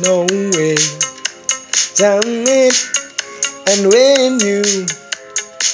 [0.00, 0.22] no
[0.56, 0.76] way.
[1.94, 2.70] Tell me,
[3.66, 4.62] and when you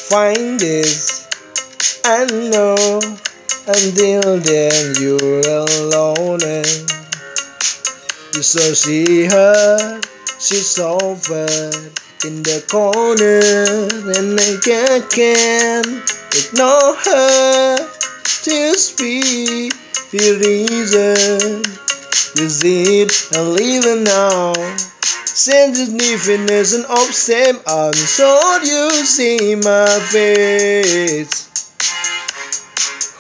[0.08, 1.28] find this,
[2.04, 3.00] I know
[3.66, 6.40] until then you're alone.
[6.42, 6.92] And
[8.34, 10.00] you so she her,
[10.38, 11.46] she's over
[12.24, 13.44] in the corner,
[14.16, 17.90] and I can't ignore her.
[18.42, 19.70] Just be
[20.10, 21.83] the reason.
[22.36, 24.54] Is it I'm leaving now?
[25.24, 31.46] Sensitiveness and of same I'm sure you see my face.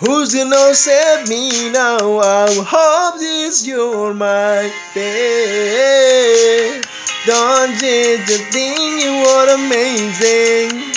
[0.00, 2.18] Who's gonna save me now?
[2.18, 6.82] I hope this you're my babe.
[7.24, 10.90] Don't change a thing, you are amazing.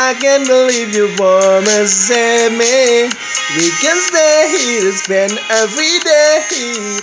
[0.00, 3.12] I can't believe you promised save me.
[3.60, 7.00] We can stay here, spend every day.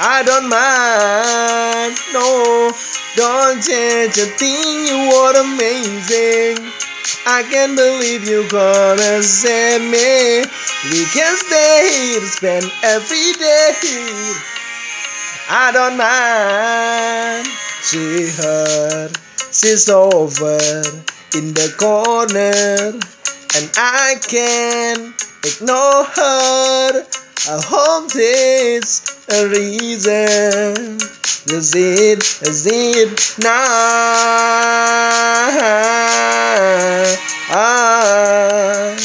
[0.00, 2.72] I don't mind, no.
[3.14, 6.56] Don't change a thing, you are amazing.
[7.26, 10.40] I can't believe you gonna save me.
[10.90, 14.32] We can stay here, spend every day.
[15.50, 17.46] I don't mind.
[17.82, 19.12] She heard,
[19.52, 20.58] she's over
[21.34, 22.98] in the corner,
[23.54, 27.06] and I can't ignore her.
[27.44, 30.98] I hope this a reason.
[31.46, 33.52] Is it, is it now?
[37.54, 38.96] Ah.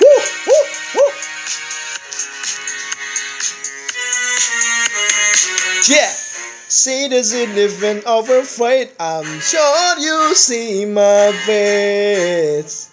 [0.00, 1.10] Woo.
[5.88, 6.12] Yeah.
[8.06, 8.90] Of her fate.
[9.00, 12.89] I'm sure you see my face.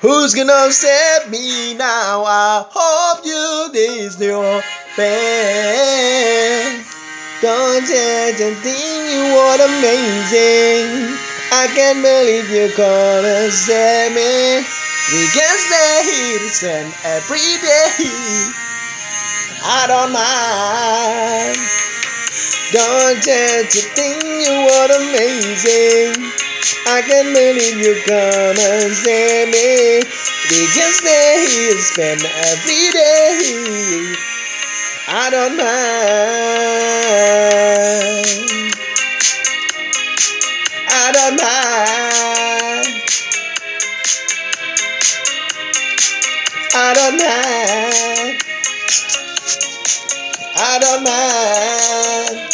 [0.00, 2.22] Who's gonna save me now?
[2.22, 4.62] I hope you this your
[4.96, 6.86] best.
[7.42, 11.18] Don't change a thing, you are amazing.
[11.50, 14.62] I can't believe you're gonna save me.
[14.62, 18.54] We can stay here, spend every day.
[19.66, 21.58] I don't mind.
[22.70, 26.47] Don't change a thing, you are amazing.
[26.86, 30.02] I can't believe you're gonna save me.
[30.50, 34.14] We can stay here, spend every day.
[35.08, 35.68] I don't mind.
[40.90, 41.88] I don't mind.
[46.74, 48.42] I don't mind.
[50.56, 52.48] I don't mind.